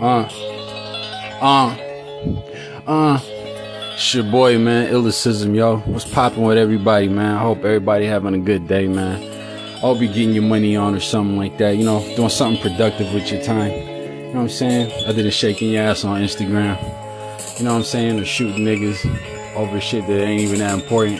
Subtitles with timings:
[0.00, 0.26] Uh,
[1.42, 1.76] uh,
[2.86, 3.20] uh.
[3.92, 5.76] It's your boy, man, Illicism, yo.
[5.80, 7.36] What's popping with everybody, man?
[7.36, 9.22] I hope everybody having a good day, man.
[9.76, 11.76] I hope you're getting your money on or something like that.
[11.76, 13.72] You know, doing something productive with your time.
[13.72, 14.90] You know what I'm saying?
[15.06, 16.80] Other than shaking your ass on Instagram.
[17.58, 18.18] You know what I'm saying?
[18.18, 19.04] Or shooting niggas
[19.54, 21.18] over shit that ain't even that important.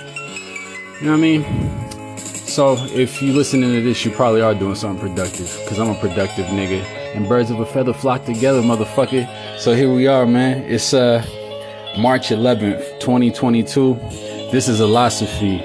[1.00, 2.16] You know what I mean?
[2.16, 5.54] So if you listening to this, you probably are doing something productive.
[5.68, 6.99] Cause I'm a productive nigga.
[7.14, 9.26] And birds of a feather flock together, motherfucker.
[9.58, 10.62] So here we are, man.
[10.64, 11.24] It's uh
[11.98, 13.94] March 11th, 2022.
[14.52, 15.58] This is Illosophy,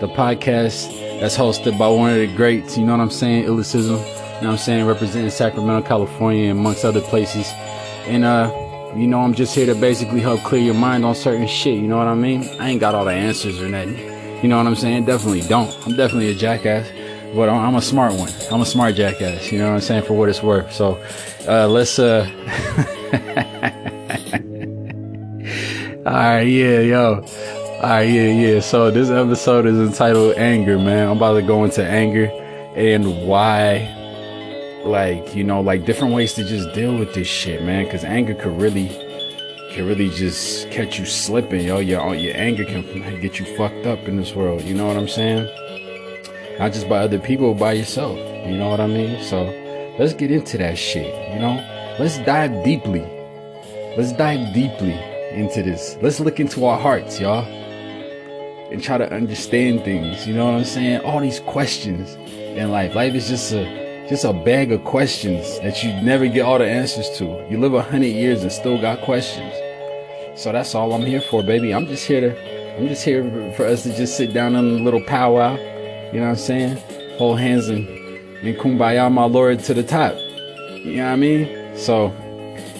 [0.00, 0.90] the podcast
[1.20, 3.44] that's hosted by one of the greats, you know what I'm saying?
[3.44, 4.86] Illicism, you know what I'm saying?
[4.86, 7.48] Representing Sacramento, California, amongst other places.
[8.06, 8.52] And, uh,
[8.96, 11.88] you know, I'm just here to basically help clear your mind on certain shit, you
[11.88, 12.48] know what I mean?
[12.60, 13.96] I ain't got all the answers or nothing.
[14.42, 15.04] You know what I'm saying?
[15.04, 15.72] Definitely don't.
[15.86, 16.88] I'm definitely a jackass,
[17.34, 18.30] but I'm a smart one.
[18.50, 20.04] I'm a smart jackass, you know what I'm saying?
[20.04, 20.72] For what it's worth.
[20.72, 21.02] So,
[21.48, 22.28] uh, let's, uh,
[26.04, 27.14] All right, yeah, yo.
[27.14, 28.60] All right, yeah, yeah.
[28.60, 31.08] So this episode is entitled Anger, man.
[31.08, 32.26] I'm about to go into anger
[32.74, 33.88] and why,
[34.84, 37.88] like, you know, like different ways to just deal with this shit, man.
[37.88, 38.88] Cause anger could really,
[39.70, 41.78] can really just catch you slipping, yo.
[41.78, 42.82] Your, your anger can
[43.20, 44.62] get you fucked up in this world.
[44.62, 45.48] You know what I'm saying?
[46.58, 48.16] Not just by other people, by yourself.
[48.46, 49.22] You know what I mean?
[49.22, 49.44] So
[49.98, 51.64] let's get into that shit, you know?
[51.98, 53.02] Let's dive deeply.
[53.96, 54.98] Let's dive deeply
[55.32, 55.96] into this.
[56.00, 57.44] Let's look into our hearts, y'all,
[58.70, 60.26] and try to understand things.
[60.26, 61.02] You know what I'm saying?
[61.02, 62.14] All these questions
[62.56, 62.94] in life.
[62.94, 66.66] Life is just a just a bag of questions that you never get all the
[66.66, 67.24] answers to.
[67.48, 69.54] You live a hundred years and still got questions.
[70.34, 71.72] So that's all I'm here for, baby.
[71.72, 74.82] I'm just here to I'm just here for us to just sit down on a
[74.82, 75.56] little powwow.
[76.12, 77.16] You know what I'm saying?
[77.18, 77.88] Hold hands and
[78.42, 80.14] and kumbaya my lord to the top.
[80.74, 81.76] You know what I mean?
[81.76, 82.08] So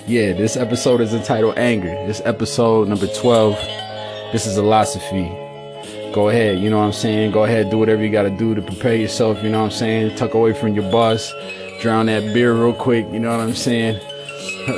[0.06, 1.94] yeah, this episode is entitled Anger.
[2.06, 3.54] This episode number 12.
[4.32, 5.30] This is a philosophy.
[6.12, 7.30] Go ahead, you know what I'm saying?
[7.30, 10.16] Go ahead, do whatever you gotta do to prepare yourself, you know what I'm saying?
[10.16, 11.32] Tuck away from your boss,
[11.80, 13.98] drown that beer real quick, you know what I'm saying?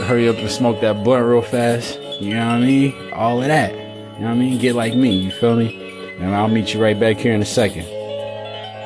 [0.06, 3.12] Hurry up and smoke that blunt real fast, you know what I mean?
[3.14, 4.60] All of that, you know what I mean?
[4.60, 6.16] Get like me, you feel me?
[6.20, 7.84] And I'll meet you right back here in a second.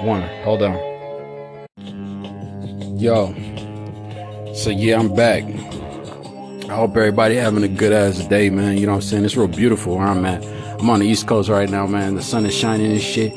[0.00, 0.74] One, hold on.
[3.00, 3.34] Yo,
[4.54, 5.42] so yeah, I'm back.
[5.42, 8.78] I hope everybody having a good ass day, man.
[8.78, 9.24] You know what I'm saying?
[9.24, 10.44] It's real beautiful where I'm at.
[10.80, 12.14] I'm on the East Coast right now, man.
[12.14, 13.32] The sun is shining and shit.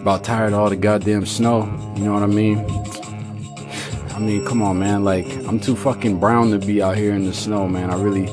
[0.00, 1.64] About tired of all the goddamn snow.
[1.96, 2.64] You know what I mean?
[4.12, 5.04] I mean, come on, man.
[5.04, 7.90] Like, I'm too fucking brown to be out here in the snow, man.
[7.90, 8.28] I really,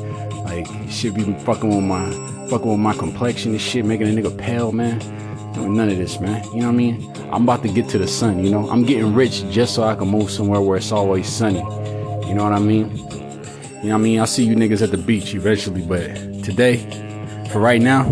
[0.45, 2.09] like, should be fucking with my,
[2.49, 4.99] fucking with my complexion and shit, making a nigga pale, man.
[5.53, 6.41] Doing none of this, man.
[6.53, 7.18] You know what I mean?
[7.31, 8.67] I'm about to get to the sun, you know?
[8.69, 11.59] I'm getting rich just so I can move somewhere where it's always sunny.
[12.27, 12.89] You know what I mean?
[12.89, 14.19] You know what I mean?
[14.19, 16.77] I'll see you niggas at the beach eventually, but today,
[17.51, 18.11] for right now,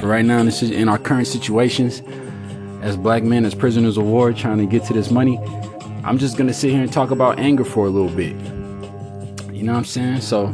[0.00, 2.02] for right now, in our current situations,
[2.82, 5.38] as black men, as prisoners of war, trying to get to this money,
[6.04, 8.32] I'm just gonna sit here and talk about anger for a little bit.
[9.54, 10.20] You know what I'm saying?
[10.22, 10.48] So,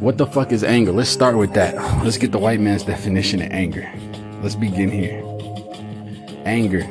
[0.00, 0.92] what the fuck is anger?
[0.92, 1.74] Let's start with that.
[2.04, 3.90] Let's get the white man's definition of anger.
[4.42, 5.23] Let's begin here.
[6.44, 6.86] Anger,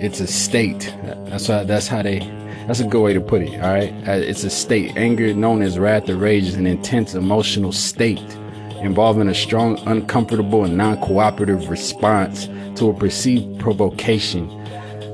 [0.00, 0.94] it's a state.
[1.28, 2.20] That's how, that's how they
[2.66, 3.92] that's a good way to put it, all right?
[4.08, 4.96] Uh, it's a state.
[4.96, 8.36] Anger, known as wrath or rage, is an intense emotional state
[8.80, 14.50] involving a strong, uncomfortable, and non cooperative response to a perceived provocation,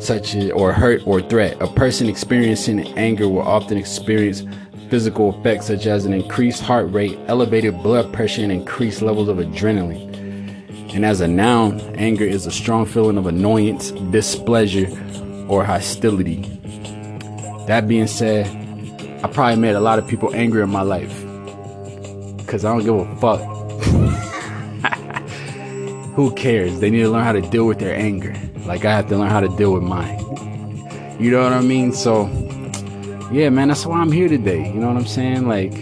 [0.01, 1.61] such as or hurt or threat.
[1.61, 4.45] A person experiencing anger will often experience
[4.89, 9.37] physical effects such as an increased heart rate, elevated blood pressure, and increased levels of
[9.37, 10.11] adrenaline.
[10.95, 14.89] And as a noun, anger is a strong feeling of annoyance, displeasure,
[15.49, 16.43] or hostility.
[17.67, 18.47] That being said,
[19.25, 21.19] I probably made a lot of people angry in my life.
[22.47, 23.41] Cause I don't give a fuck.
[26.15, 26.81] Who cares?
[26.81, 28.37] They need to learn how to deal with their anger.
[28.67, 30.19] Like I have to learn how to deal with mine.
[31.19, 31.93] You know what I mean?
[31.93, 32.27] So,
[33.33, 34.67] yeah, man, that's why I'm here today.
[34.67, 35.49] You know what I'm saying?
[35.49, 35.73] Like,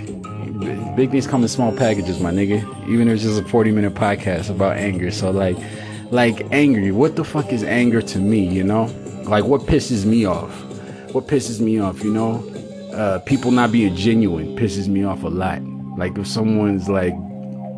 [0.96, 2.62] big things come in small packages, my nigga.
[2.88, 5.10] Even if it's just a 40 minute podcast about anger.
[5.10, 5.56] So, like,
[6.10, 6.92] like angry.
[6.92, 8.46] What the fuck is anger to me?
[8.46, 8.84] You know?
[9.25, 10.70] Like, what pisses me off?
[11.12, 12.44] what pisses me off, you know,
[12.94, 15.60] uh, people not being genuine pisses me off a lot.
[15.96, 17.14] Like if someone's like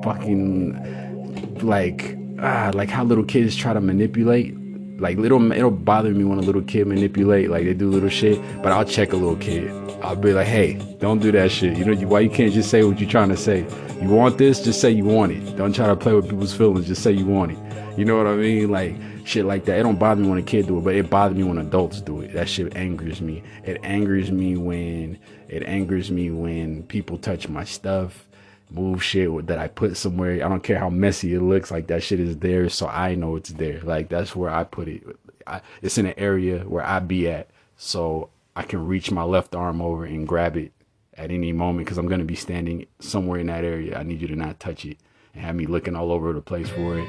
[0.02, 4.54] fucking like ah, like how little kids try to manipulate
[5.02, 8.40] Like little, it'll bother me when a little kid manipulate, like they do little shit.
[8.62, 9.68] But I'll check a little kid.
[10.00, 11.76] I'll be like, hey, don't do that shit.
[11.76, 13.66] You know why you can't just say what you're trying to say.
[14.00, 15.56] You want this, just say you want it.
[15.56, 16.86] Don't try to play with people's feelings.
[16.86, 17.58] Just say you want it.
[17.98, 18.70] You know what I mean?
[18.70, 18.94] Like
[19.24, 19.80] shit like that.
[19.80, 22.00] It don't bother me when a kid do it, but it bothers me when adults
[22.00, 22.32] do it.
[22.34, 23.42] That shit angers me.
[23.64, 25.18] It angers me when
[25.48, 28.26] it angers me when people touch my stuff,
[28.74, 30.34] move shit that I put somewhere.
[30.44, 31.70] I don't care how messy it looks.
[31.70, 33.80] Like that shit is there, so I know it's there.
[33.80, 35.04] Like that's where I put it.
[35.46, 39.54] I, it's in an area where I be at, so I can reach my left
[39.54, 40.72] arm over and grab it
[41.14, 43.98] at any moment because I'm gonna be standing somewhere in that area.
[43.98, 44.98] I need you to not touch it
[45.34, 47.08] and have me looking all over the place for it.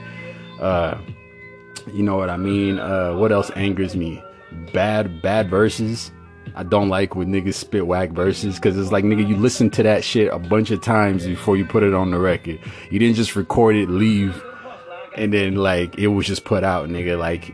[0.60, 0.98] Uh,
[1.92, 2.80] you know what I mean?
[2.80, 4.24] Uh, what else angers me?
[4.74, 6.12] Bad, bad verses.
[6.56, 9.84] I don't like when niggas spit whack verses because it's like, nigga, you listen to
[9.84, 12.60] that shit a bunch of times before you put it on the record.
[12.92, 14.44] You didn't just record it, leave,
[15.16, 17.18] and then like it was just put out, nigga.
[17.18, 17.54] Like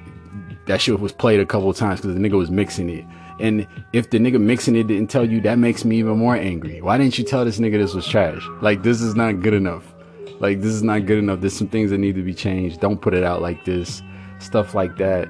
[0.66, 3.06] that shit was played a couple times because the nigga was mixing it.
[3.40, 6.82] And if the nigga mixing it didn't tell you, that makes me even more angry.
[6.82, 8.46] Why didn't you tell this nigga this was trash?
[8.62, 9.96] Like this is not good enough.
[10.40, 11.40] Like this is not good enough.
[11.40, 12.82] There's some things that need to be changed.
[12.82, 14.02] Don't put it out like this.
[14.40, 15.30] Stuff like that.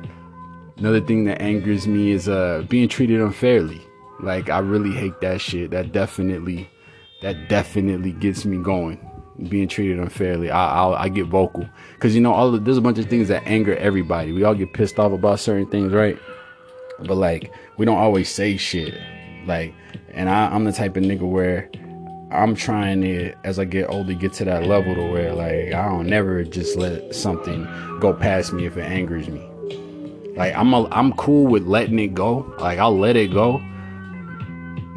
[0.80, 3.82] Another thing that angers me is uh being treated unfairly.
[4.22, 5.72] Like I really hate that shit.
[5.72, 6.70] That definitely
[7.22, 9.06] that definitely gets me going.
[9.50, 10.50] Being treated unfairly.
[10.50, 13.28] I i I get vocal because you know all of, there's a bunch of things
[13.28, 14.32] that anger everybody.
[14.32, 16.18] We all get pissed off about certain things, right?
[17.00, 18.94] But like we don't always say shit.
[19.46, 19.74] Like,
[20.12, 21.70] and I, I'm the type of nigga where
[22.32, 25.90] I'm trying to, as I get older, get to that level to where like I
[25.90, 27.64] don't never just let something
[28.00, 29.49] go past me if it angers me.
[30.40, 32.52] Like I'm a, I'm cool with letting it go.
[32.60, 33.62] Like I'll let it go.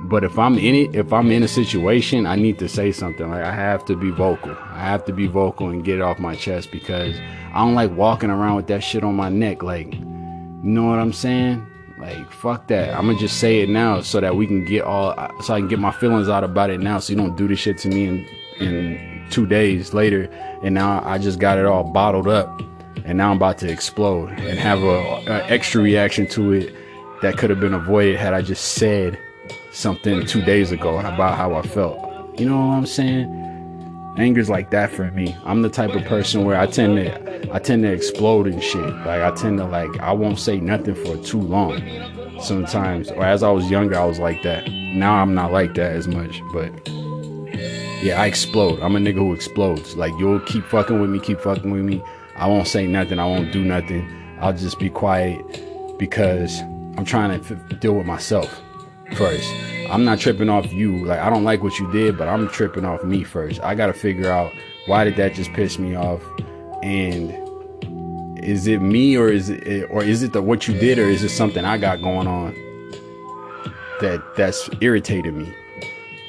[0.04, 3.28] But if I'm in it, if I'm in a situation, I need to say something.
[3.28, 4.56] Like I have to be vocal.
[4.70, 7.18] I have to be vocal and get it off my chest because
[7.52, 9.64] I don't like walking around with that shit on my neck.
[9.64, 10.00] Like, you
[10.62, 11.66] know what I'm saying?
[11.98, 12.94] Like, fuck that.
[12.94, 15.66] I'm gonna just say it now so that we can get all, so I can
[15.66, 18.06] get my feelings out about it now so you don't do this shit to me
[18.06, 18.28] in,
[18.60, 20.24] in two days later.
[20.62, 22.62] And now I just got it all bottled up.
[23.12, 26.74] And now I'm about to explode and have a, a extra reaction to it
[27.20, 29.18] that could have been avoided had I just said
[29.70, 32.40] something two days ago about how I felt.
[32.40, 33.26] You know what I'm saying?
[34.16, 35.36] Anger's like that for me.
[35.44, 38.80] I'm the type of person where I tend to I tend to explode and shit.
[38.80, 41.82] Like I tend to like I won't say nothing for too long.
[42.40, 44.70] Sometimes, or as I was younger, I was like that.
[44.70, 46.72] Now I'm not like that as much, but
[48.02, 48.80] yeah, I explode.
[48.80, 49.96] I'm a nigga who explodes.
[49.96, 52.02] Like you'll keep fucking with me, keep fucking with me.
[52.36, 53.18] I won't say nothing.
[53.18, 54.08] I won't do nothing.
[54.40, 55.40] I'll just be quiet
[55.98, 56.60] because
[56.96, 58.60] I'm trying to f- deal with myself
[59.14, 59.52] first.
[59.90, 61.04] I'm not tripping off you.
[61.04, 63.60] Like I don't like what you did, but I'm tripping off me first.
[63.62, 64.52] I got to figure out
[64.86, 66.22] why did that just piss me off
[66.82, 67.30] and
[68.42, 71.22] is it me or is it or is it the what you did or is
[71.22, 72.52] it something I got going on
[74.00, 75.54] that that's irritated me?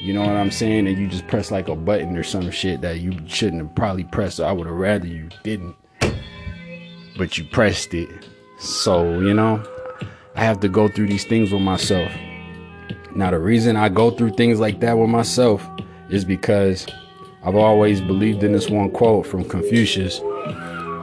[0.01, 0.87] You know what I'm saying?
[0.87, 4.03] And you just press like a button or some shit that you shouldn't have probably
[4.03, 4.41] pressed.
[4.41, 5.75] I would have rather you didn't.
[7.17, 8.09] But you pressed it.
[8.59, 9.63] So, you know,
[10.35, 12.11] I have to go through these things with myself.
[13.15, 15.67] Now, the reason I go through things like that with myself
[16.09, 16.87] is because
[17.43, 20.19] I've always believed in this one quote from Confucius,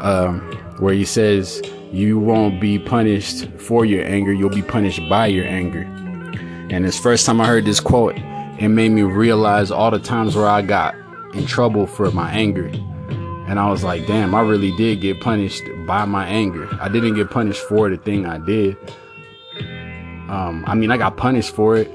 [0.01, 0.41] um,
[0.79, 1.63] where he says,
[1.93, 5.83] You won't be punished for your anger, you'll be punished by your anger.
[6.71, 8.17] And this first time I heard this quote,
[8.59, 10.95] it made me realize all the times where I got
[11.35, 12.71] in trouble for my anger.
[13.51, 16.69] And I was like, damn, I really did get punished by my anger.
[16.81, 18.77] I didn't get punished for the thing I did.
[20.31, 21.91] Um, I mean, I got punished for it,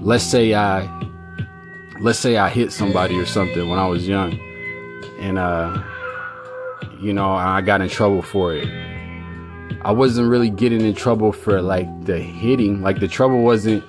[0.00, 0.88] let's say I
[2.00, 4.38] let's say I hit somebody or something when I was young
[5.18, 5.82] and uh
[7.00, 8.66] you know I got in trouble for it.
[9.82, 13.84] I wasn't really getting in trouble for like the hitting, like the trouble wasn't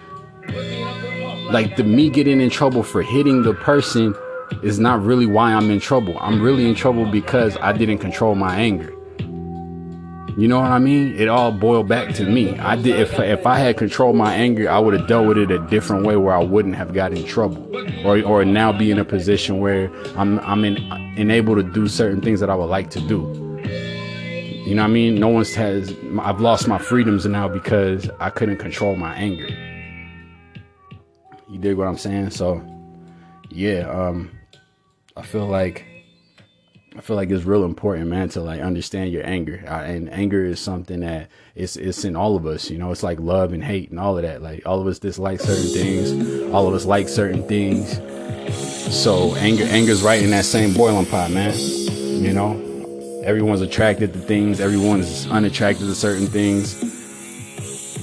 [1.51, 4.13] like the me getting in trouble for hitting the person
[4.61, 6.17] is not really why I'm in trouble.
[6.19, 8.93] I'm really in trouble because I didn't control my anger.
[10.37, 11.15] You know what I mean?
[11.15, 12.55] It all boiled back to me.
[12.59, 15.49] I did if if I had controlled my anger, I would have dealt with it
[15.49, 17.75] a different way where I wouldn't have got in trouble,
[18.05, 20.77] or or now be in a position where I'm I'm in,
[21.17, 23.21] enabled to do certain things that I would like to do.
[24.67, 25.15] You know what I mean?
[25.15, 29.47] No one's has I've lost my freedoms now because I couldn't control my anger.
[31.49, 32.29] You dig what I'm saying?
[32.29, 32.61] So,
[33.49, 34.36] yeah, um,
[35.17, 35.85] I feel like
[36.95, 39.63] I feel like it's real important, man, to like understand your anger.
[39.67, 42.69] Uh, and anger is something that it's it's in all of us.
[42.69, 44.41] You know, it's like love and hate and all of that.
[44.41, 46.51] Like all of us dislike certain things.
[46.53, 47.97] All of us like certain things.
[48.93, 51.53] So anger anger's right in that same boiling pot, man.
[51.57, 56.75] You know, everyone's attracted to things, everyone's unattracted to certain things.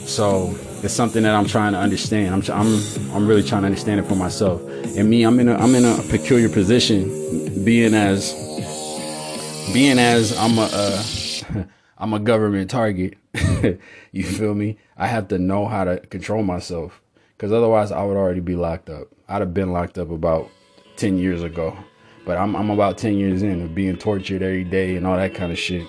[0.08, 2.34] So it's something that I'm trying to understand.
[2.34, 4.60] I'm I'm I'm really trying to understand it for myself.
[4.96, 8.34] And me, I'm in a I'm in a peculiar position, being as
[9.72, 11.64] being as I'm a uh,
[11.98, 13.16] I'm a government target.
[14.12, 14.76] you feel me?
[14.96, 17.00] I have to know how to control myself
[17.36, 19.08] because otherwise I would already be locked up.
[19.26, 20.50] I'd have been locked up about
[20.96, 21.76] 10 years ago.
[22.26, 25.34] But I'm, I'm about 10 years in of being tortured every day and all that
[25.34, 25.86] kind of shit.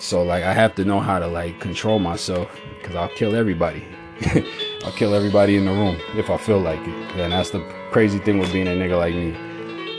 [0.00, 2.48] So like I have to know how to like control myself
[2.80, 3.84] because I'll kill everybody.
[4.84, 7.20] I'll kill everybody in the room if I feel like it.
[7.20, 9.36] And that's the crazy thing with being a nigga like me.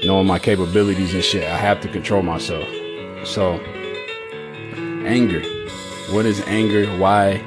[0.06, 2.68] Knowing my capabilities and shit, I have to control myself.
[3.26, 3.60] So
[5.06, 5.42] anger.
[6.12, 6.86] What is anger?
[6.98, 7.38] Why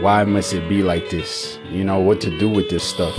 [0.00, 1.58] why must it be like this?
[1.70, 3.16] You know, what to do with this stuff.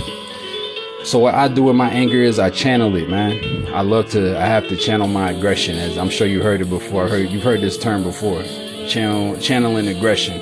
[1.04, 3.66] So what I do with my anger is I channel it, man.
[3.72, 6.68] I love to I have to channel my aggression as I'm sure you heard it
[6.68, 7.04] before.
[7.04, 8.42] I heard you've heard this term before.
[8.88, 10.36] Channel channeling aggression.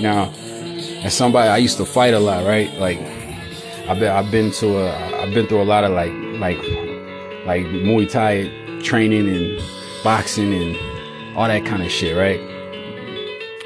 [0.00, 0.32] Now,
[1.08, 2.72] somebody I used to fight a lot, right?
[2.74, 2.98] Like
[3.88, 6.58] I've been I've been to a I've been through a lot of like like
[7.46, 9.60] like Muay Thai training and
[10.02, 12.40] boxing and all that kind of shit, right?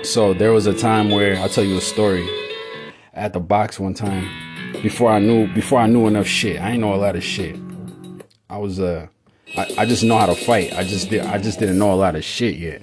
[0.04, 2.28] So there was a time where I'll tell you a story.
[3.12, 4.28] At the box one time,
[4.82, 6.60] before I knew before I knew enough shit.
[6.60, 7.56] I ain't know a lot of shit.
[8.48, 9.06] I was uh
[9.56, 10.72] I, I just know how to fight.
[10.72, 12.82] I just did I just didn't know a lot of shit yet.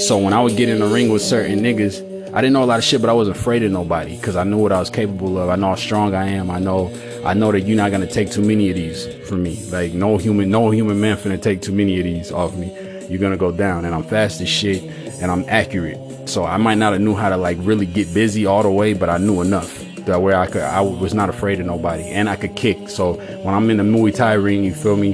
[0.00, 2.66] So when I would get in the ring with certain niggas, I didn't know a
[2.66, 4.90] lot of shit, but I wasn't afraid of nobody because I knew what I was
[4.90, 5.50] capable of.
[5.50, 6.50] I know how strong I am.
[6.50, 6.92] I know
[7.24, 9.64] I know that you're not gonna take too many of these from me.
[9.70, 12.76] Like no human no human man finna take too many of these off me.
[13.08, 14.82] You're gonna go down, and I'm fast as shit,
[15.22, 16.28] and I'm accurate.
[16.28, 18.94] So I might not have knew how to like really get busy all the way,
[18.94, 22.28] but I knew enough that where I could I was not afraid of nobody and
[22.28, 22.88] I could kick.
[22.88, 23.12] So
[23.44, 25.12] when I'm in the Muay Thai ring, you feel me?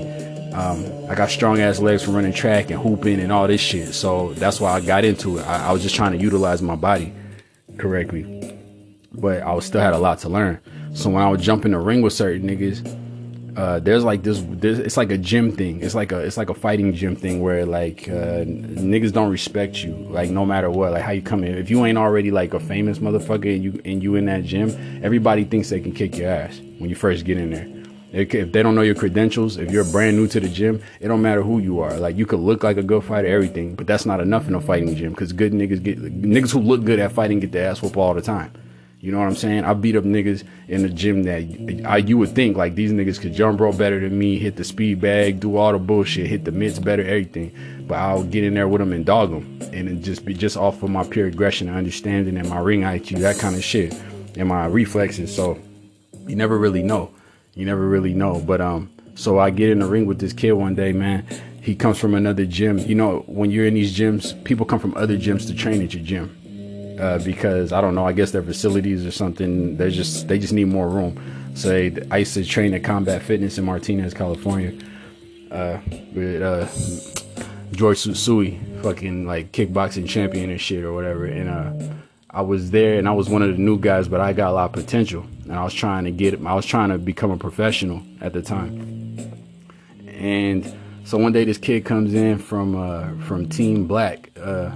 [0.52, 3.94] Um, I got strong ass legs from running track and hooping and all this shit.
[3.94, 5.46] So that's why I got into it.
[5.46, 7.12] I, I was just trying to utilize my body
[7.78, 8.58] correctly,
[9.12, 10.60] but I was still had a lot to learn.
[10.94, 12.98] So when I would jump in the ring with certain niggas,
[13.56, 16.50] uh, there's like this, this, it's like a gym thing it's like a it's like
[16.50, 20.92] a fighting gym thing where like uh, niggas don't respect you like no matter what
[20.92, 23.80] like how you come in if you ain't already like a famous motherfucker and you
[23.84, 24.70] and you in that gym
[25.02, 27.79] everybody thinks they can kick your ass when you first get in there
[28.12, 31.22] if they don't know your credentials if you're brand new to the gym it don't
[31.22, 34.06] matter who you are like you could look like a good fighter everything but that's
[34.06, 37.12] not enough in a fighting gym because good niggas get niggas who look good at
[37.12, 38.52] fighting get their ass whooped all the time
[39.00, 39.64] you know what I'm saying?
[39.64, 43.18] I beat up niggas in the gym that I, you would think like these niggas
[43.18, 46.44] could jump rope better than me, hit the speed bag, do all the bullshit, hit
[46.44, 47.84] the mitts better, everything.
[47.88, 50.58] But I'll get in there with them and dog them, and it just be just
[50.58, 53.94] off of my pure aggression and understanding and my ring IQ, that kind of shit,
[54.36, 55.34] and my reflexes.
[55.34, 55.58] So
[56.26, 57.10] you never really know.
[57.54, 58.40] You never really know.
[58.40, 61.26] But um, so I get in the ring with this kid one day, man.
[61.62, 62.78] He comes from another gym.
[62.78, 65.92] You know, when you're in these gyms, people come from other gyms to train at
[65.92, 68.06] your gym uh, because I don't know.
[68.06, 69.76] I guess their facilities or something.
[69.76, 71.18] They just they just need more room.
[71.54, 74.72] So I used to train at Combat Fitness in Martinez, California,
[75.50, 75.78] uh,
[76.14, 76.66] with uh,
[77.72, 81.24] George Susui, fucking like kickboxing champion and shit or whatever.
[81.26, 81.94] And uh,
[82.30, 84.52] I was there and I was one of the new guys, but I got a
[84.52, 85.26] lot of potential.
[85.50, 88.40] And I was trying to get I was trying to become a professional at the
[88.40, 89.18] time.
[90.06, 90.64] And
[91.02, 94.30] so one day this kid comes in from uh, from Team Black.
[94.40, 94.70] Uh,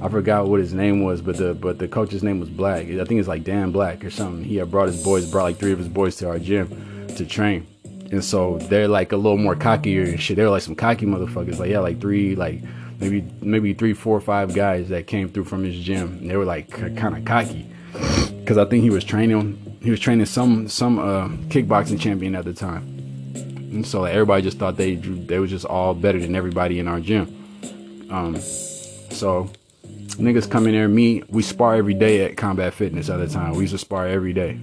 [0.00, 2.86] I forgot what his name was, but the but the coach's name was Black.
[2.86, 4.44] I think it's like Dan Black or something.
[4.44, 7.26] He had brought his boys, brought like three of his boys to our gym to
[7.26, 7.66] train.
[8.12, 10.36] And so they're like a little more cockier and shit.
[10.36, 11.58] They're like some cocky motherfuckers.
[11.58, 12.62] Like yeah, like three, like
[13.00, 16.18] maybe maybe three, four, five guys that came through from his gym.
[16.20, 17.66] And they were like kind of cocky
[18.38, 19.69] because I think he was training.
[19.80, 22.82] He was training some some uh, kickboxing champion at the time.
[23.72, 26.88] And so like, everybody just thought they they was just all better than everybody in
[26.88, 28.08] our gym.
[28.10, 29.50] Um, so
[30.18, 33.54] niggas come in there, me, we spar every day at Combat Fitness at the time.
[33.54, 34.58] We used to spar every day.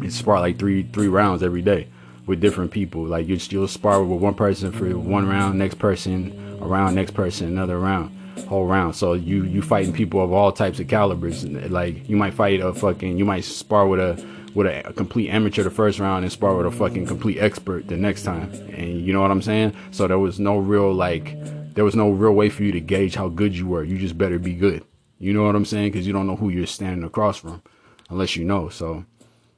[0.00, 1.88] We spar like three three rounds every day
[2.26, 3.04] with different people.
[3.04, 7.48] Like you you'll spar with one person for one round, next person around, next person
[7.48, 8.16] another round,
[8.46, 8.96] whole round.
[8.96, 11.44] So you you fighting people of all types of calibers.
[11.44, 15.30] Like you might fight a fucking, you might spar with a with a, a, complete
[15.30, 18.50] amateur the first round and spar with a fucking complete expert the next time.
[18.72, 19.74] And you know what I'm saying?
[19.90, 21.36] So there was no real like
[21.74, 23.84] there was no real way for you to gauge how good you were.
[23.84, 24.84] You just better be good.
[25.18, 25.92] You know what I'm saying?
[25.92, 27.62] Because you don't know who you're standing across from
[28.10, 28.68] unless you know.
[28.68, 29.04] So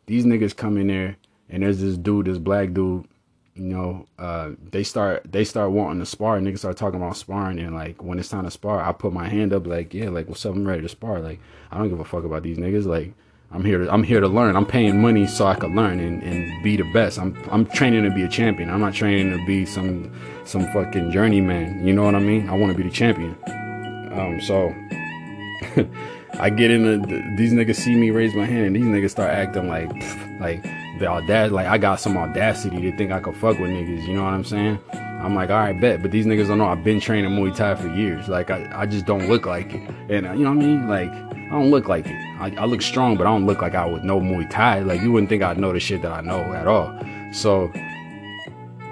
[0.06, 1.16] these niggas come in there
[1.48, 3.06] and there's this dude, this black dude.
[3.54, 6.38] You know, uh, they start they start wanting to spar.
[6.38, 9.28] Niggas start talking about sparring, and like when it's time to spar, I put my
[9.28, 10.54] hand up, like yeah, like what's up?
[10.54, 11.20] I'm ready to spar.
[11.20, 11.40] Like
[11.70, 12.86] I don't give a fuck about these niggas.
[12.86, 13.12] Like
[13.52, 14.54] I'm here to I'm here to learn.
[14.54, 17.18] I'm paying money so I can learn and, and be the best.
[17.18, 18.70] I'm I'm training to be a champion.
[18.70, 20.12] I'm not training to be some
[20.44, 21.84] some fucking journeyman.
[21.84, 22.48] You know what I mean?
[22.48, 23.36] I want to be the champion.
[24.12, 24.72] Um, so
[26.40, 29.30] I get in the, these niggas see me raise my hand and these niggas start
[29.30, 29.90] acting like
[30.40, 30.64] like
[31.00, 34.14] the audacity like I got some audacity to think I could fuck with niggas, you
[34.14, 34.78] know what I'm saying?
[34.92, 36.00] I'm like, all right, bet.
[36.00, 38.28] But these niggas don't know I've been training Muay Thai for years.
[38.28, 39.90] Like, I, I just don't look like it.
[40.08, 40.88] And, uh, you know what I mean?
[40.88, 42.14] Like, I don't look like it.
[42.40, 44.80] I, I look strong, but I don't look like I would know Muay Thai.
[44.80, 46.96] Like, you wouldn't think I'd know the shit that I know at all.
[47.32, 47.72] So,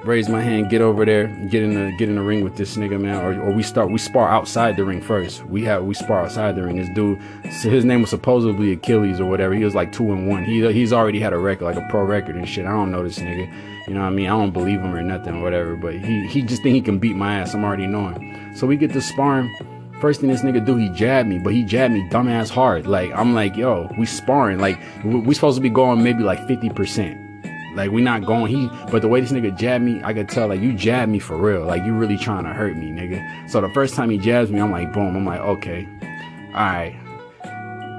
[0.05, 2.77] raise my hand, get over there, get in the get in the ring with this
[2.77, 3.17] nigga, man.
[3.25, 5.45] Or, or we start we spar outside the ring first.
[5.47, 6.77] We have we spar outside the ring.
[6.77, 9.55] This dude, his name was supposedly Achilles or whatever.
[9.55, 10.45] He was like two and one.
[10.45, 12.67] He he's already had a record, like a pro record and shit.
[12.67, 13.53] I don't know this nigga.
[13.87, 14.27] You know what I mean?
[14.27, 15.77] I don't believe him or nothing or whatever.
[15.77, 17.55] But he he just think he can beat my ass.
[17.55, 18.55] I'm already knowing.
[18.55, 19.55] So we get to sparring.
[20.01, 22.87] First thing this nigga do, he jabbed me, but he jabbed me dumbass hard.
[22.87, 24.59] Like I'm like, yo, we sparring.
[24.59, 27.28] Like we supposed to be going maybe like 50 percent.
[27.79, 30.49] Like we not going he but the way this nigga jabbed me, I could tell
[30.49, 31.65] like you jabbed me for real.
[31.65, 33.49] Like you really trying to hurt me, nigga.
[33.49, 35.89] So the first time he jabs me, I'm like, boom, I'm like, okay.
[36.49, 36.97] Alright.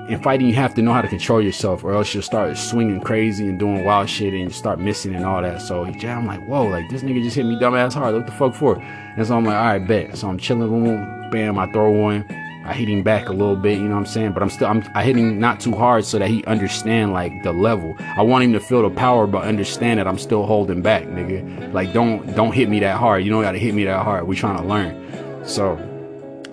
[0.09, 2.99] In fighting, you have to know how to control yourself, or else you'll start swinging
[2.99, 5.61] crazy and doing wild shit, and you start missing and all that.
[5.61, 6.21] So he jabbed.
[6.21, 8.15] I'm like, whoa, like this nigga just hit me dumbass hard.
[8.15, 8.77] What the fuck for?
[8.81, 10.17] And so I'm like, all right, bet.
[10.17, 11.57] So I'm chilling, boom, bam.
[11.57, 12.25] I throw one.
[12.65, 14.33] I hit him back a little bit, you know what I'm saying?
[14.33, 17.43] But I'm still I'm I hit him not too hard so that he understand like
[17.43, 17.95] the level.
[17.99, 21.73] I want him to feel the power but understand that I'm still holding back, nigga.
[21.73, 23.23] Like don't don't hit me that hard.
[23.23, 24.27] You don't gotta hit me that hard.
[24.27, 25.45] We trying to learn.
[25.45, 25.77] So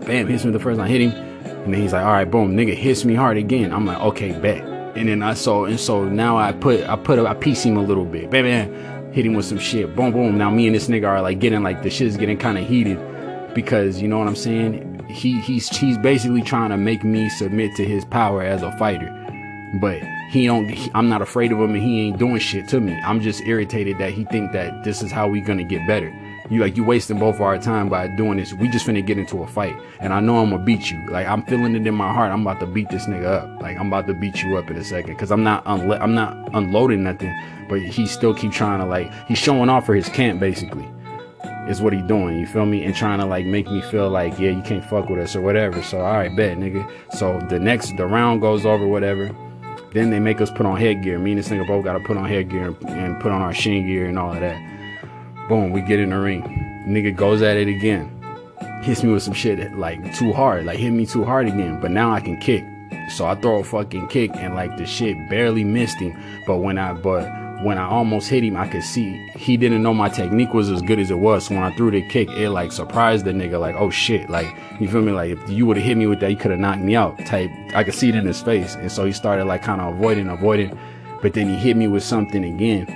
[0.07, 1.11] bam, hits me the first time I hit him.
[1.11, 3.73] And then he's like, all right, boom, nigga hits me hard again.
[3.73, 4.65] I'm like, okay, bet.
[4.97, 7.83] And then I saw and so now I put I put I piece him a
[7.83, 8.31] little bit.
[8.31, 9.95] Bam, bam, hit him with some shit.
[9.97, 10.39] Boom, boom.
[10.39, 12.99] Now me and this nigga are like getting like the shit's getting kind of heated
[13.55, 14.86] because you know what I'm saying?
[15.17, 19.13] He he's he's basically trying to make me submit to his power as a fighter.
[19.81, 22.81] But he don't he, I'm not afraid of him and he ain't doing shit to
[22.81, 22.93] me.
[23.05, 26.13] I'm just irritated that he think that this is how we gonna get better.
[26.51, 28.53] You like you wasting both of our time by doing this.
[28.53, 29.77] We just finna get into a fight.
[29.99, 31.05] And I know I'm gonna beat you.
[31.11, 32.31] Like I'm feeling it in my heart.
[32.31, 33.63] I'm about to beat this nigga up.
[33.63, 35.17] Like I'm about to beat you up in a second.
[35.17, 37.35] Cause I'm not unlo- I'm not unloading nothing.
[37.69, 40.89] But he still keep trying to like he's showing off for his camp basically
[41.69, 42.39] is what he doing.
[42.39, 42.85] You feel me?
[42.85, 45.41] And trying to like make me feel like, yeah, you can't fuck with us or
[45.41, 45.83] whatever.
[45.83, 46.89] So all right, bet, nigga.
[47.13, 49.35] So the next the round goes over, whatever.
[49.93, 51.19] Then they make us put on headgear.
[51.19, 54.07] Me and this nigga both gotta put on headgear and put on our shin gear
[54.07, 54.61] and all of that.
[55.49, 56.43] Boom, we get in the ring.
[56.87, 58.13] Nigga goes at it again.
[58.83, 61.81] Hits me with some shit like too hard, like hit me too hard again.
[61.81, 62.65] But now I can kick.
[63.11, 66.17] So I throw a fucking kick and like the shit barely missed him.
[66.47, 67.25] But when I but
[67.63, 70.83] when I almost hit him, I could see he didn't know my technique was as
[70.83, 71.47] good as it was.
[71.47, 74.47] So when I threw the kick, it like surprised the nigga, like, oh shit, like,
[74.81, 75.13] you feel me?
[75.13, 77.19] Like, if you would have hit me with that, you could have knocked me out.
[77.27, 78.75] Type, I could see it in his face.
[78.75, 80.79] And so he started like kind of avoiding, avoiding.
[81.23, 82.87] But then he hit me with something again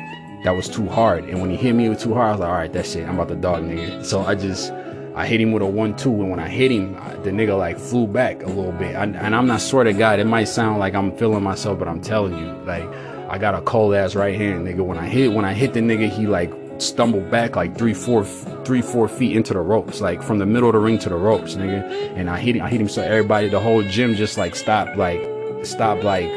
[0.45, 1.25] that was too hard.
[1.25, 3.09] And when he hit me with too hard, I was like, all right, that shit,
[3.09, 4.05] I'm about to dog nigga.
[4.05, 4.73] So I just,
[5.15, 7.79] I hit him with a one two, and when I hit him, the nigga like
[7.79, 8.95] flew back a little bit.
[8.95, 10.17] I, and I'm not sort of guy.
[10.17, 12.89] It might sound like I'm feeling myself, but I'm telling you, like
[13.31, 14.85] I got a cold ass right hand, nigga.
[14.85, 18.25] When I hit, when I hit the nigga, he like stumbled back like three, four,
[18.65, 21.15] three, four feet into the ropes, like from the middle of the ring to the
[21.15, 21.89] ropes, nigga.
[22.17, 25.21] And I hit I hit him so everybody, the whole gym just like stopped, like
[25.63, 26.29] stopped, like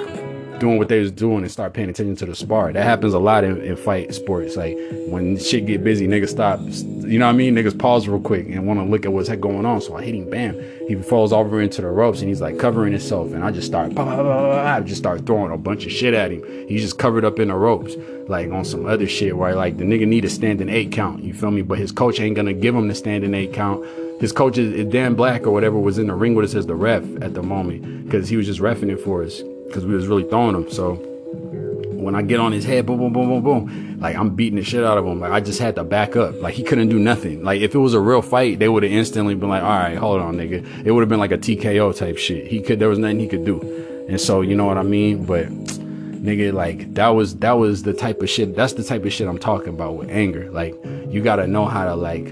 [0.63, 2.71] doing what they was doing and start paying attention to the spar.
[2.71, 4.55] That happens a lot in, in fight sports.
[4.55, 6.61] Like when shit get busy, niggas stop.
[6.61, 7.53] You know what I mean?
[7.53, 9.81] Niggas pause real quick and want to look at what's going on.
[9.81, 10.57] So I hit him, bam.
[10.87, 13.33] He falls over into the ropes and he's like covering himself.
[13.33, 16.31] And I just start, bah, bah, bah, just start throwing a bunch of shit at
[16.31, 16.41] him.
[16.69, 17.95] He's just covered up in the ropes,
[18.29, 21.25] like on some other shit where like the nigga need a standing eight count.
[21.25, 21.61] You feel me?
[21.61, 23.85] But his coach ain't gonna give him the standing eight count
[24.21, 26.75] his coach is Dan Black or whatever was in the ring with us as the
[26.75, 29.41] ref at the moment because he was just refing it for us
[29.73, 30.69] because we was really throwing him.
[30.69, 34.57] So when I get on his head, boom, boom, boom, boom, boom, like I'm beating
[34.57, 35.19] the shit out of him.
[35.19, 36.39] Like I just had to back up.
[36.39, 37.43] Like he couldn't do nothing.
[37.43, 39.97] Like if it was a real fight, they would have instantly been like, all right,
[39.97, 40.85] hold on, nigga.
[40.85, 42.45] It would have been like a TKO type shit.
[42.45, 43.61] He could, there was nothing he could do.
[44.07, 45.25] And so, you know what I mean?
[45.25, 48.55] But nigga, like that was, that was the type of shit.
[48.55, 50.51] That's the type of shit I'm talking about with anger.
[50.51, 50.75] Like
[51.09, 52.27] you got to know how to like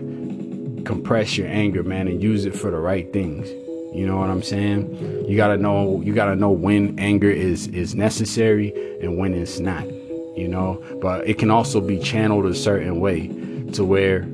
[0.85, 3.49] compress your anger, man, and use it for the right things.
[3.91, 5.25] You know what I'm saying?
[5.27, 9.85] You gotta know you gotta know when anger is is necessary and when it's not.
[10.37, 13.27] You know, but it can also be channeled a certain way
[13.73, 14.27] to where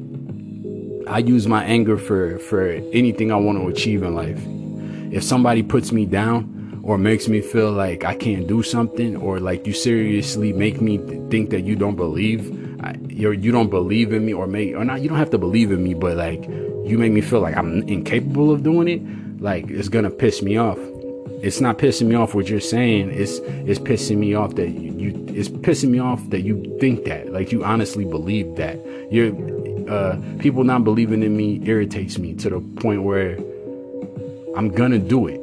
[1.08, 4.42] I use my anger for for anything I want to achieve in life.
[5.12, 9.40] If somebody puts me down or makes me feel like I can't do something or
[9.40, 12.46] like you seriously make me think that you don't believe
[13.10, 15.72] you you don't believe in me or make or not you don't have to believe
[15.72, 19.02] in me but like you make me feel like I'm incapable of doing it
[19.40, 20.80] like it's gonna piss me off
[21.42, 23.12] it's not pissing me off what you're saying.
[23.12, 27.06] It's it's pissing me off that you, you it's pissing me off that you think
[27.06, 28.80] that, like you honestly believe that.
[29.12, 29.34] You're
[29.90, 33.38] uh, people not believing in me irritates me to the point where
[34.56, 35.40] I'm gonna do it.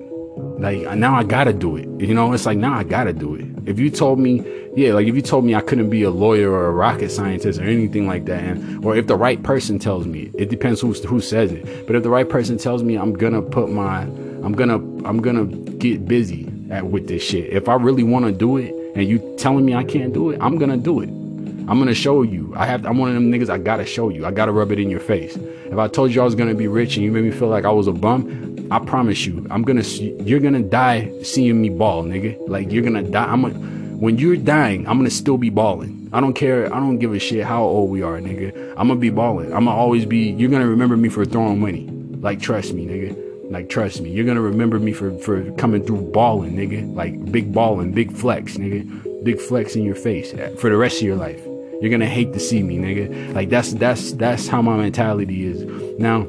[0.59, 1.89] Like now I gotta do it.
[2.01, 3.47] You know, it's like now I gotta do it.
[3.67, 4.45] If you told me,
[4.77, 7.59] yeah, like if you told me I couldn't be a lawyer or a rocket scientist
[7.59, 10.93] or anything like that, and or if the right person tells me, it depends who
[10.93, 11.87] who says it.
[11.87, 15.47] But if the right person tells me I'm gonna put my, I'm gonna I'm gonna
[15.47, 17.53] get busy at with this shit.
[17.53, 20.39] If I really want to do it, and you telling me I can't do it,
[20.41, 21.24] I'm gonna do it.
[21.67, 22.53] I'm gonna show you.
[22.57, 22.85] I have.
[22.85, 23.49] I'm one of them niggas.
[23.49, 24.27] I gotta show you.
[24.27, 25.37] I gotta rub it in your face.
[25.37, 27.65] If I told you I was gonna be rich and you made me feel like
[27.65, 29.83] I was a bum, I promise you, I'm gonna.
[29.83, 32.39] You're gonna die seeing me ball, nigga.
[32.49, 33.25] Like you're gonna die.
[33.25, 33.55] I'm gonna.
[33.97, 36.11] When you're dying, I'm gonna still be balling.
[36.13, 36.67] I don't care.
[36.67, 38.75] I don't give a shit how old we are, nigga.
[38.77, 39.53] I'm gonna be balling.
[39.53, 40.31] I'm gonna always be.
[40.33, 41.89] You're gonna remember me for throwing money.
[42.21, 43.51] Like trust me, nigga.
[43.51, 44.11] Like trust me.
[44.11, 46.95] You're gonna remember me for for coming through balling, nigga.
[46.95, 49.25] Like big balling, big flex, nigga.
[49.25, 51.41] Big flex in your face eh, for the rest of your life.
[51.85, 53.35] You're gonna hate to see me, nigga.
[53.35, 55.65] Like that's that's that's how my mentality is.
[56.01, 56.27] Now,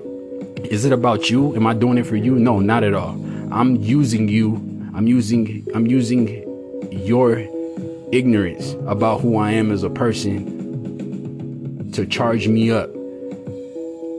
[0.65, 1.55] is it about you?
[1.55, 2.35] Am I doing it for you?
[2.35, 3.11] No, not at all.
[3.53, 4.55] I'm using you.
[4.93, 6.43] I'm using I'm using
[6.91, 7.39] your
[8.11, 12.91] ignorance about who I am as a person to charge me up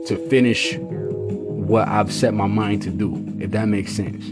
[0.07, 4.25] to finish what I've set my mind to do, if that makes sense.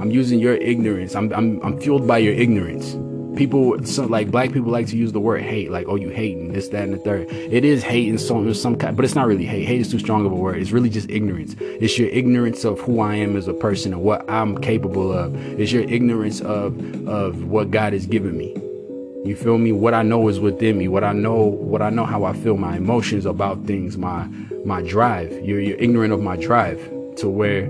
[0.00, 1.14] I'm using your ignorance.
[1.14, 2.96] I'm I'm I'm fueled by your ignorance
[3.38, 6.52] people so like black people like to use the word hate like oh you hating
[6.52, 7.30] this that and the third.
[7.30, 9.64] It is hate in some some kind but it's not really hate.
[9.64, 10.60] Hate is too strong of a word.
[10.60, 11.54] It's really just ignorance.
[11.60, 15.34] It's your ignorance of who i am as a person and what i'm capable of.
[15.58, 18.54] It's your ignorance of of what god has given me.
[19.24, 19.72] You feel me?
[19.72, 20.88] What i know is within me.
[20.88, 24.26] What i know what i know how i feel my emotions about things my
[24.64, 25.30] my drive.
[25.44, 27.68] You're, you're ignorant of my drive to where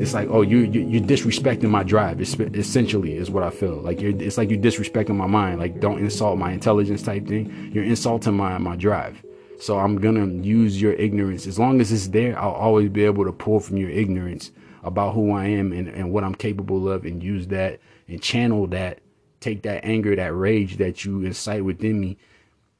[0.00, 2.20] it's like, oh, you, you are disrespecting my drive.
[2.20, 3.76] It's, essentially, is what I feel.
[3.76, 5.58] Like you're, it's like you're disrespecting my mind.
[5.58, 7.70] Like don't insult my intelligence type thing.
[7.72, 9.22] You're insulting my my drive.
[9.60, 11.46] So I'm gonna use your ignorance.
[11.46, 15.14] As long as it's there, I'll always be able to pull from your ignorance about
[15.14, 19.00] who I am and, and what I'm capable of and use that and channel that,
[19.40, 22.16] take that anger, that rage that you incite within me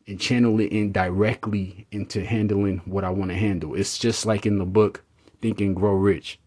[0.06, 3.74] and channel it in directly into handling what I want to handle.
[3.74, 5.04] It's just like in the book
[5.40, 6.38] Think and Grow Rich,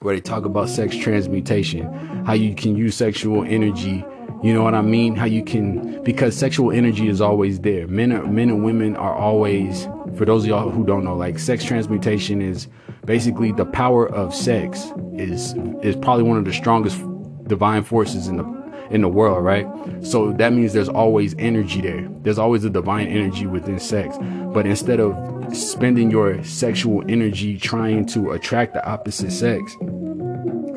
[0.00, 1.92] where they talk about sex transmutation,
[2.24, 4.04] how you can use sexual energy.
[4.42, 5.16] You know what I mean?
[5.16, 7.88] How you can because sexual energy is always there.
[7.88, 9.88] Men are, men and women are always.
[10.16, 12.68] For those of y'all who don't know, like sex transmutation is
[13.04, 17.02] basically the power of sex is is probably one of the strongest
[17.48, 18.57] divine forces in the
[18.90, 19.66] in the world, right?
[20.02, 22.08] So that means there's always energy there.
[22.22, 24.16] There's always a divine energy within sex.
[24.20, 29.72] But instead of spending your sexual energy trying to attract the opposite sex,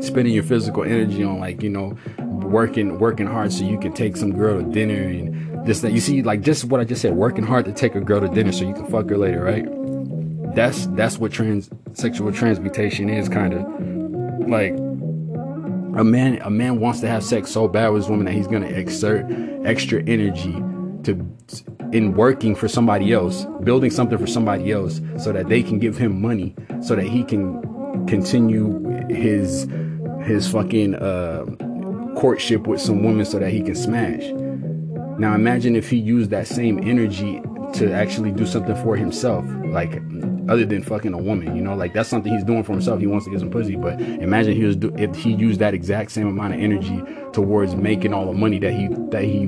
[0.06, 4.18] spending your physical energy on like, you know, working working hard so you can take
[4.18, 7.16] some girl to dinner and this that you see like just what I just said,
[7.16, 9.66] working hard to take a girl to dinner so you can fuck her later, right?
[10.56, 14.76] That's that's what trans sexual transmutation is kind of like
[15.96, 18.48] a man a man wants to have sex so bad with his woman that he's
[18.48, 19.26] gonna exert
[19.66, 20.54] extra energy
[21.04, 21.26] to
[21.92, 25.98] in working for somebody else, building something for somebody else, so that they can give
[25.98, 27.62] him money, so that he can
[28.08, 29.68] continue his
[30.24, 31.46] his fucking uh,
[32.16, 34.24] courtship with some woman, so that he can smash.
[35.20, 37.42] Now imagine if he used that same energy
[37.74, 40.02] to actually do something for himself, like
[40.52, 41.56] other than fucking a woman.
[41.56, 43.00] You know, like that's something he's doing for himself.
[43.00, 45.74] He wants to get some pussy, but imagine he was do- if he used that
[45.74, 49.48] exact same amount of energy towards making all the money that he that he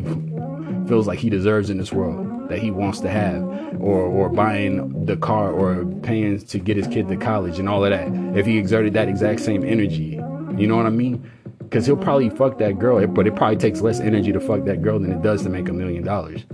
[0.87, 3.41] feels like he deserves in this world that he wants to have
[3.81, 7.83] or or buying the car or paying to get his kid to college and all
[7.83, 10.19] of that if he exerted that exact same energy
[10.57, 13.79] you know what i mean because he'll probably fuck that girl but it probably takes
[13.79, 16.45] less energy to fuck that girl than it does to make a million dollars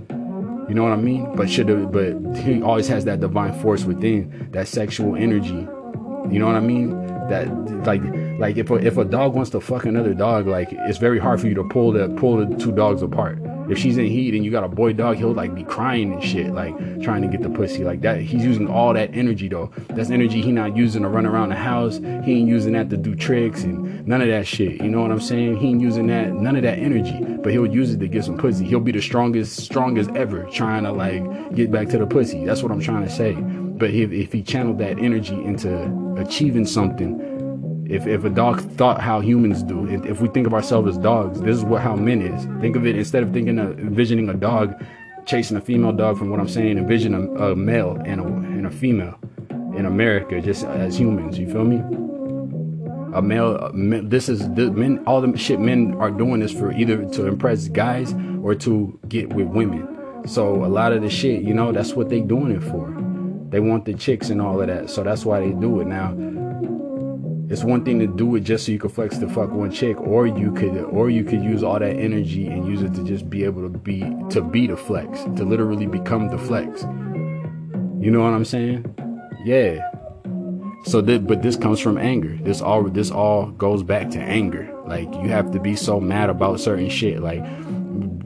[0.70, 1.34] you know what i mean?
[1.34, 5.66] But should but he always has that divine force within that sexual energy.
[6.30, 6.90] You know what i mean?
[7.28, 7.48] That
[7.84, 8.02] like
[8.38, 11.40] like if a, if a dog wants to fuck another dog like it's very hard
[11.40, 13.38] for you to pull the pull the two dogs apart
[13.70, 16.22] if she's in heat and you got a boy dog, he'll like be crying and
[16.22, 17.84] shit, like trying to get the pussy.
[17.84, 19.70] Like that, he's using all that energy though.
[19.90, 21.98] That's energy he not using to run around the house.
[21.98, 24.82] He ain't using that to do tricks and none of that shit.
[24.82, 25.58] You know what I'm saying?
[25.58, 27.24] He ain't using that, none of that energy.
[27.42, 28.64] But he'll use it to get some pussy.
[28.64, 32.44] He'll be the strongest, strongest ever trying to like get back to the pussy.
[32.44, 33.34] That's what I'm trying to say.
[33.34, 37.29] But if, if he channeled that energy into achieving something,
[37.90, 41.40] if, if a dog thought how humans do, if, we think of ourselves as dogs,
[41.40, 42.44] this is what how men is.
[42.60, 44.80] Think of it instead of thinking of envisioning a dog
[45.26, 46.18] chasing a female dog.
[46.18, 49.18] From what I'm saying, envision a, a male and a and a female
[49.76, 51.38] in America, just as humans.
[51.38, 51.78] You feel me?
[53.12, 55.02] A male, this is the men.
[55.06, 59.32] All the shit men are doing is for either to impress guys or to get
[59.32, 60.22] with women.
[60.26, 62.96] So a lot of the shit, you know, that's what they doing it for.
[63.48, 64.90] They want the chicks and all of that.
[64.90, 65.86] So that's why they do it.
[65.86, 66.14] Now,
[67.50, 70.00] it's one thing to do it just so you can flex to fuck one chick,
[70.00, 73.28] or you could, or you could use all that energy and use it to just
[73.28, 76.82] be able to be to be the flex, to literally become the flex.
[77.98, 78.94] You know what I'm saying?
[79.44, 79.80] Yeah.
[80.84, 82.38] So, that, but this comes from anger.
[82.40, 84.72] This all, this all goes back to anger.
[84.86, 87.20] Like you have to be so mad about certain shit.
[87.20, 87.44] Like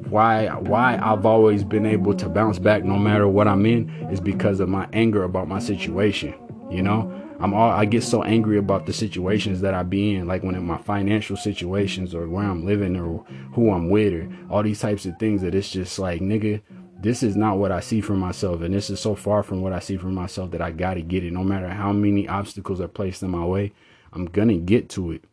[0.07, 4.21] why why I've always been able to bounce back no matter what I'm in is
[4.21, 6.35] because of my anger about my situation.
[6.71, 10.27] You know, I'm all I get so angry about the situations that I be in,
[10.27, 14.29] like when in my financial situations or where I'm living or who I'm with or
[14.51, 16.61] all these types of things that it's just like nigga,
[16.99, 19.73] this is not what I see for myself, and this is so far from what
[19.73, 21.33] I see for myself that I gotta get it.
[21.33, 23.73] No matter how many obstacles are placed in my way,
[24.13, 25.25] I'm gonna get to it.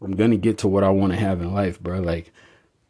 [0.00, 2.00] I'm gonna get to what I want to have in life, bro.
[2.00, 2.32] Like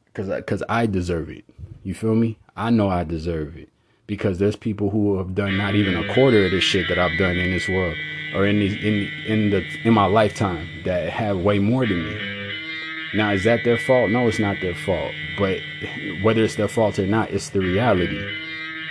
[0.06, 1.44] because because I deserve it.
[1.82, 2.38] You feel me?
[2.56, 3.68] I know I deserve it
[4.06, 7.18] because there's people who have done not even a quarter of the shit that I've
[7.18, 7.96] done in this world
[8.34, 12.50] or in the, in in the in my lifetime that have way more than me.
[13.14, 14.10] Now, is that their fault?
[14.10, 15.12] No, it's not their fault.
[15.38, 15.60] But
[16.22, 18.20] whether it's their fault or not, it's the reality.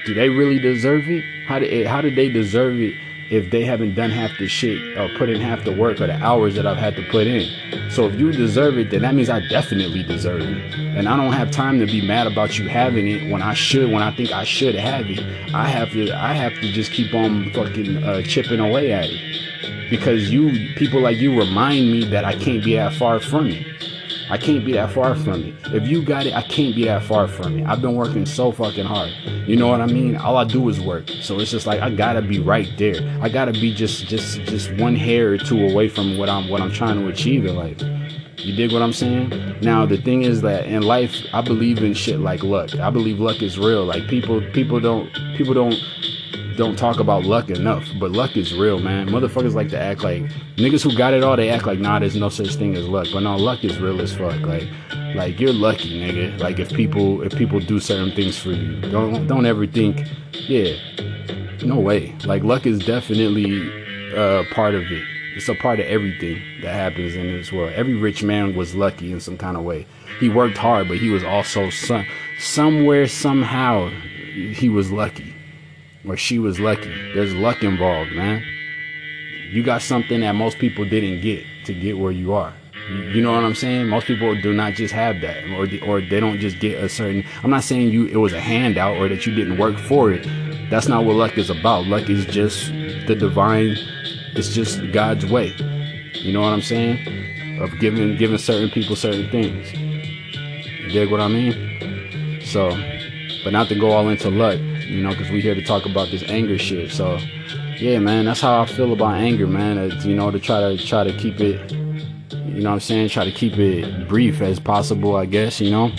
[0.05, 1.23] Do they really deserve it?
[1.45, 2.95] How did how did they deserve it
[3.33, 6.13] if they haven't done half the shit or put in half the work or the
[6.23, 7.49] hours that I've had to put in.
[7.89, 10.75] So if you deserve it, then that means I definitely deserve it.
[10.75, 13.91] And I don't have time to be mad about you having it when I should,
[13.91, 15.19] when I think I should have it.
[15.51, 19.89] I have to, I have to just keep on fucking uh, chipping away at it
[19.89, 23.92] because you, people like you, remind me that I can't be that far from it.
[24.29, 25.55] I can't be that far from it.
[25.73, 27.65] If you got it, I can't be that far from it.
[27.67, 29.11] I've been working so fucking hard.
[29.47, 30.15] You know what I mean?
[30.15, 31.09] All I do is work.
[31.21, 32.95] So it's just like I gotta be right there.
[33.21, 36.61] I gotta be just just just one hair or two away from what I'm what
[36.61, 37.81] I'm trying to achieve in life.
[38.37, 39.59] You dig what I'm saying?
[39.61, 42.75] Now the thing is that in life, I believe in shit like luck.
[42.75, 43.85] I believe luck is real.
[43.85, 45.75] Like people people don't people don't
[46.55, 49.09] don't talk about luck enough, but luck is real, man.
[49.09, 50.23] Motherfuckers like to act like
[50.57, 51.35] niggas who got it all.
[51.35, 53.99] They act like nah, there's no such thing as luck, but no, luck is real
[54.01, 54.39] as fuck.
[54.41, 54.67] Like,
[55.15, 56.39] like you're lucky, nigga.
[56.39, 60.75] Like if people if people do certain things for you, don't don't ever think, yeah,
[61.63, 62.15] no way.
[62.25, 63.69] Like luck is definitely
[64.15, 65.03] uh, part of it.
[65.35, 67.73] It's a part of everything that happens in this world.
[67.73, 69.87] Every rich man was lucky in some kind of way.
[70.19, 72.05] He worked hard, but he was also some
[72.37, 73.89] somewhere somehow
[74.33, 75.32] he was lucky
[76.07, 76.93] or she was lucky.
[77.13, 78.43] There's luck involved, man.
[79.51, 82.53] You got something that most people didn't get to get where you are.
[82.89, 83.87] You know what I'm saying?
[83.87, 87.23] Most people do not just have that, or or they don't just get a certain.
[87.41, 90.27] I'm not saying you it was a handout or that you didn't work for it.
[90.69, 91.85] That's not what luck is about.
[91.85, 92.67] Luck is just
[93.07, 93.77] the divine.
[94.35, 95.53] It's just God's way.
[96.13, 97.61] You know what I'm saying?
[97.61, 99.71] Of giving giving certain people certain things.
[99.73, 102.41] You dig what I mean?
[102.41, 102.69] So,
[103.45, 106.09] but not to go all into luck you know, because we here to talk about
[106.09, 106.91] this anger shit.
[106.91, 107.17] So,
[107.77, 109.77] yeah, man, that's how I feel about anger, man.
[109.77, 113.09] Uh, you know, to try to try to keep it, you know, what I'm saying,
[113.09, 115.15] try to keep it brief as possible.
[115.15, 115.91] I guess, you know,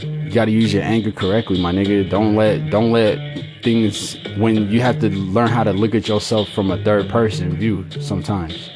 [0.00, 2.08] you got to use your anger correctly, my nigga.
[2.08, 3.18] Don't let don't let
[3.62, 7.56] things when you have to learn how to look at yourself from a third person
[7.56, 8.70] view sometimes.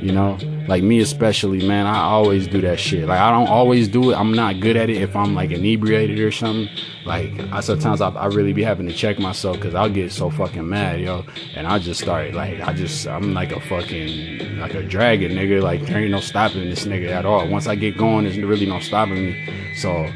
[0.00, 3.08] You know, like me especially, man, I always do that shit.
[3.08, 4.14] Like I don't always do it.
[4.14, 6.68] I'm not good at it if I'm like inebriated or something.
[7.06, 10.28] Like I sometimes I, I really be having to check myself because I'll get so
[10.28, 14.74] fucking mad, yo, and I just start like I just I'm like a fucking like
[14.74, 15.62] a dragon, nigga.
[15.62, 17.48] Like there ain't no stopping this nigga at all.
[17.48, 19.74] Once I get going, there's really no stopping me.
[19.74, 20.06] So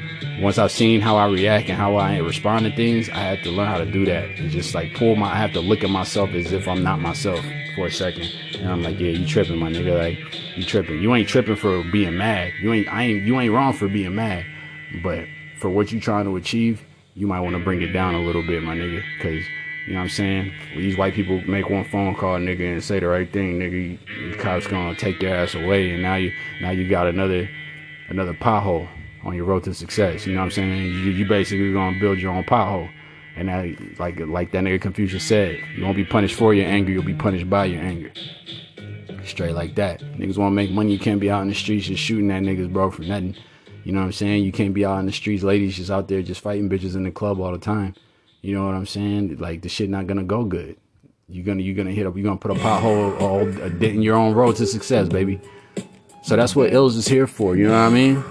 [0.40, 3.50] once I've seen how I react and how I respond to things, I have to
[3.50, 5.32] learn how to do that and just like pull my.
[5.32, 8.68] I have to look at myself as if I'm not myself for a second, and
[8.68, 9.98] I'm like, yeah, you tripping, my nigga.
[9.98, 11.00] Like you tripping.
[11.02, 12.52] You ain't tripping for being mad.
[12.60, 12.88] You ain't.
[12.88, 13.24] I ain't.
[13.24, 14.44] You ain't wrong for being mad,
[15.02, 15.26] but
[15.58, 16.82] for what you trying to achieve,
[17.14, 19.44] you might want to bring it down a little bit, my nigga, because.
[19.84, 20.52] You know what I'm saying?
[20.76, 23.98] These white people make one phone call, nigga, and say the right thing, nigga.
[24.30, 27.50] The cops gonna take your ass away, and now you now you got another
[28.08, 28.88] another pothole
[29.24, 30.26] on your road to success.
[30.26, 30.82] You know what I'm saying?
[30.82, 32.90] You, you basically gonna build your own pothole.
[33.36, 36.92] And that, like like that nigga Confucius said, you won't be punished for your anger,
[36.92, 38.12] you'll be punished by your anger.
[39.24, 40.00] Straight like that.
[40.00, 42.72] Niggas wanna make money, you can't be out in the streets just shooting at niggas,
[42.72, 43.36] bro, for nothing.
[43.84, 44.44] You know what I'm saying?
[44.44, 47.04] You can't be out in the streets, ladies just out there just fighting bitches in
[47.04, 47.94] the club all the time.
[48.42, 49.38] You know what I'm saying?
[49.38, 50.76] Like the shit not gonna go good.
[51.28, 52.14] You're gonna you're gonna hit up.
[52.16, 55.40] You're gonna put a pothole or a dent in your own road to success, baby.
[56.22, 57.56] So that's what Ills is here for.
[57.56, 58.24] You know what I mean?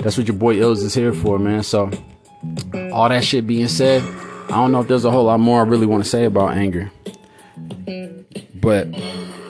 [0.00, 1.62] That's what your boy Ills is here for, man.
[1.62, 1.90] So
[2.92, 4.02] all that shit being said,
[4.46, 6.56] I don't know if there's a whole lot more I really want to say about
[6.56, 6.90] anger.
[8.54, 8.88] But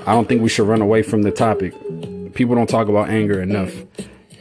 [0.07, 1.74] I don't think we should run away from the topic
[2.35, 3.72] people don't talk about anger enough.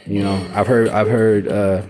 [0.06, 1.82] You know, I've heard I've heard uh,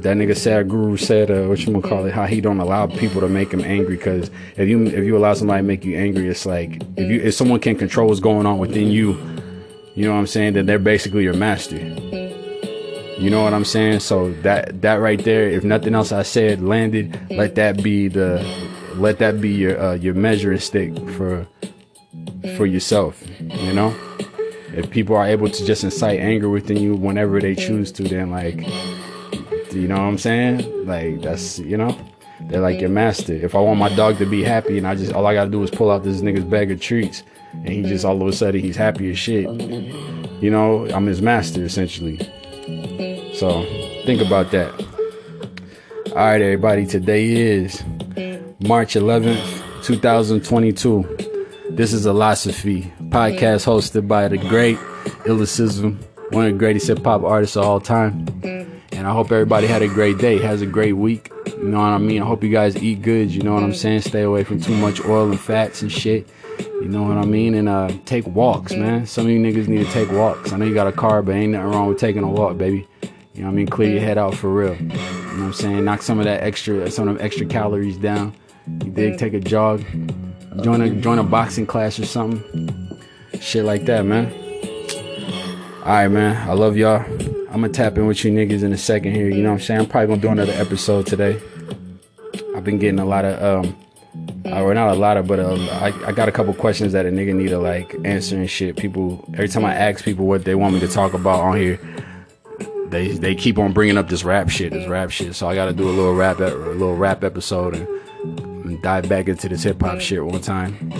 [0.00, 3.20] that nigga Sadhguru said, uh, what you gonna call it, how he don't allow people
[3.22, 3.96] to make him angry.
[3.96, 7.20] Cause if you if you allow somebody to make you angry, it's like if you
[7.20, 9.12] if someone can control what's going on within you,
[9.94, 11.78] you know what I'm saying, then they're basically your master.
[13.18, 14.00] You know what I'm saying?
[14.00, 18.44] So that that right there, if nothing else I said landed, let that be the
[18.94, 21.46] let that be your uh, your measuring stick for
[22.56, 23.22] for yourself.
[23.38, 23.94] You know,
[24.74, 28.30] if people are able to just incite anger within you whenever they choose to, then
[28.30, 28.56] like
[29.72, 30.86] you know what I'm saying?
[30.86, 31.96] Like that's you know,
[32.42, 33.34] they're like your master.
[33.34, 35.62] If I want my dog to be happy, and I just all I gotta do
[35.62, 37.22] is pull out this nigga's bag of treats,
[37.52, 39.48] and he just all of a sudden he's happy as shit.
[40.42, 42.20] You know, I'm his master essentially.
[43.34, 43.64] So
[44.06, 44.72] think about that.
[46.10, 46.86] All right, everybody.
[46.86, 47.82] Today is
[48.60, 51.02] March 11th, 2022.
[51.70, 54.78] This is Illosophy podcast hosted by the great
[55.26, 55.98] Illecism,
[56.30, 58.24] one of the greatest hip hop artists of all time.
[58.92, 61.32] And I hope everybody had a great day, has a great week.
[61.48, 62.22] You know what I mean?
[62.22, 63.32] I hope you guys eat good.
[63.32, 64.02] You know what I'm saying?
[64.02, 66.28] Stay away from too much oil and fats and shit.
[66.58, 67.54] You know what I mean?
[67.54, 69.06] And uh, take walks, man.
[69.06, 70.52] Some of you niggas need to take walks.
[70.52, 72.86] I know you got a car, but ain't nothing wrong with taking a walk, baby.
[73.34, 73.66] You know what I mean?
[73.66, 74.76] Clear your head out for real.
[74.76, 75.84] You know what I'm saying?
[75.84, 78.32] Knock some of that extra, some of them extra calories down.
[78.84, 79.18] You dig?
[79.18, 79.84] Take a jog.
[80.62, 83.00] Join a join a boxing class or something.
[83.40, 84.32] Shit like that, man.
[85.80, 86.48] Alright, man.
[86.48, 87.04] I love y'all.
[87.50, 89.28] I'm gonna tap in with you niggas in a second here.
[89.28, 89.80] You know what I'm saying?
[89.80, 91.40] I'm probably gonna do another episode today.
[92.54, 93.76] I've been getting a lot of um
[94.44, 97.08] or not a lot of, but um, I, I got a couple questions that a
[97.08, 98.76] nigga need to like answer and shit.
[98.76, 101.80] People, every time I ask people what they want me to talk about on here,
[102.86, 105.34] they they keep on bringing up this rap shit, this rap shit.
[105.34, 107.88] So I got to do a little rap, a little rap episode and,
[108.64, 110.92] and dive back into this hip hop shit one time.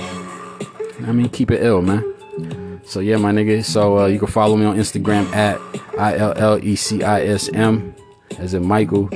[1.06, 2.82] I mean, keep it ill, man.
[2.84, 3.64] So yeah, my nigga.
[3.64, 5.60] So uh, you can follow me on Instagram at
[5.98, 7.94] I L L E C I S M,
[8.38, 9.08] as in Michael.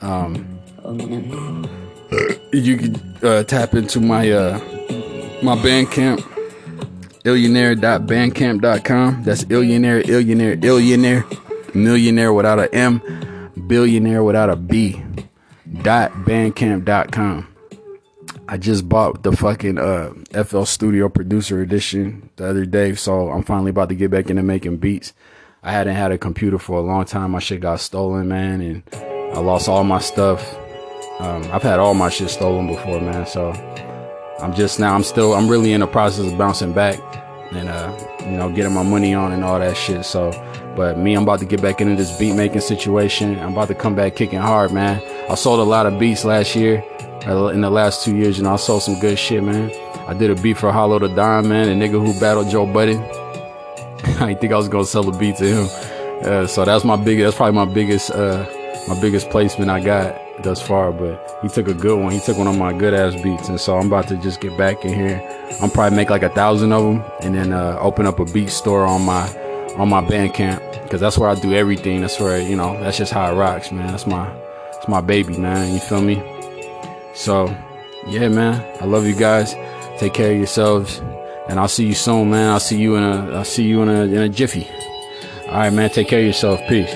[0.00, 0.60] Um,
[2.52, 4.58] you can uh, tap into my uh,
[5.42, 6.20] my Bandcamp,
[7.24, 9.22] illionaire.bandcamp.com.
[9.24, 11.24] That's illionaire, illionaire, illionaire,
[11.76, 15.02] millionaire without a M, billionaire without a B.
[15.82, 17.48] Dot bandcamp.com.
[18.48, 20.12] I just bought the fucking uh,
[20.44, 24.42] FL Studio Producer Edition the other day, so I'm finally about to get back into
[24.44, 25.12] making beats.
[25.64, 27.32] I hadn't had a computer for a long time.
[27.32, 28.82] My shit got stolen, man, and
[29.34, 30.56] I lost all my stuff.
[31.18, 33.26] Um, I've had all my shit stolen before, man.
[33.26, 33.50] So
[34.38, 37.00] I'm just now, I'm still, I'm really in the process of bouncing back
[37.52, 40.04] and, uh, you know, getting my money on and all that shit.
[40.04, 40.30] So,
[40.76, 43.38] but me, I'm about to get back into this beat making situation.
[43.38, 45.02] I'm about to come back kicking hard, man.
[45.30, 46.84] I sold a lot of beats last year
[47.26, 49.70] uh, in the last two years, you know, I sold some good shit, man.
[50.06, 52.98] I did a beat for Hollow Da Don, man, a nigga who battled Joe Budden.
[54.20, 55.68] I think I was gonna sell a beat to him.
[56.22, 58.46] Uh, so that's my biggest, that's probably my biggest, uh,
[58.86, 60.92] my biggest placement I got thus far.
[60.92, 62.12] But he took a good one.
[62.12, 64.56] He took one of my good ass beats, and so I'm about to just get
[64.56, 65.20] back in here.
[65.60, 68.50] I'm probably make like a thousand of them, and then uh, open up a beat
[68.50, 69.26] store on my
[69.76, 72.00] on my Bandcamp because that's where I do everything.
[72.00, 73.88] That's where you know that's just how it rocks, man.
[73.88, 74.26] That's my
[74.72, 75.72] that's my baby, man.
[75.72, 76.22] You feel me?
[77.14, 77.46] So,
[78.06, 78.64] yeah, man.
[78.80, 79.54] I love you guys.
[79.98, 80.98] Take care of yourselves,
[81.48, 82.50] and I'll see you soon, man.
[82.50, 84.68] I'll see you in a I'll see you in a in a jiffy.
[85.48, 85.90] All right, man.
[85.90, 86.60] Take care of yourself.
[86.68, 86.94] Peace.